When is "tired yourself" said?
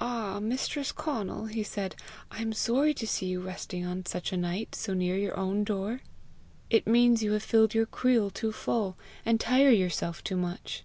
9.38-10.24